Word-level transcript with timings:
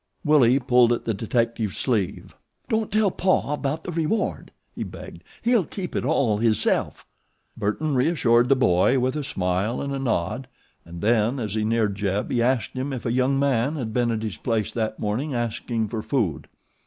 Willie 0.25 0.57
pulled 0.57 0.91
at 0.93 1.05
the 1.05 1.13
detective's 1.13 1.77
sleeve. 1.77 2.33
"Don't 2.67 2.91
tell 2.91 3.11
Paw 3.11 3.53
about 3.53 3.83
the 3.83 3.91
reward," 3.91 4.49
he 4.75 4.83
begged; 4.83 5.23
"he'll 5.43 5.63
keep 5.63 5.95
it 5.95 6.03
all 6.03 6.39
hisself." 6.39 7.05
Burton 7.55 7.93
reassured 7.93 8.49
the 8.49 8.55
boy 8.55 8.97
with 8.97 9.15
a 9.15 9.23
smile 9.23 9.79
and 9.79 9.93
a 9.93 9.99
nod, 9.99 10.47
and 10.85 11.01
then 11.01 11.39
as 11.39 11.53
he 11.53 11.63
neared 11.63 11.93
Jeb 11.93 12.31
he 12.31 12.41
asked 12.41 12.73
him 12.73 12.93
if 12.93 13.05
a 13.05 13.11
young 13.13 13.37
man 13.37 13.75
had 13.75 13.93
been 13.93 14.09
at 14.09 14.23
his 14.23 14.37
place 14.37 14.71
that 14.71 14.97
morning 14.97 15.35
asking 15.35 15.87
for 15.87 16.01
food. 16.01 16.47